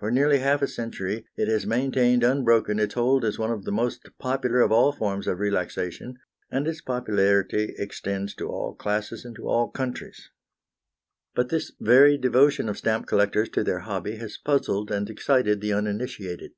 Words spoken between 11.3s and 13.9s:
But this very devotion of stamp collectors to their